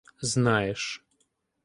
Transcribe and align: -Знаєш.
-Знаєш. 0.21 1.03